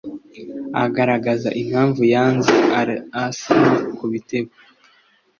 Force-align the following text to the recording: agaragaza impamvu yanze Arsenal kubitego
agaragaza 0.83 1.49
impamvu 1.61 2.01
yanze 2.13 2.53
Arsenal 3.21 3.77
kubitego 3.97 4.53